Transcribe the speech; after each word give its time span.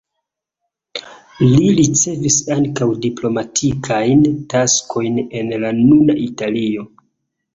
Li 1.49 1.65
ricevis 1.79 2.37
ankaŭ 2.55 2.87
diplomatiajn 3.03 4.25
taskojn 4.53 5.19
en 5.41 5.51
la 5.65 5.71
nuna 5.83 6.19
Italio. 6.25 6.87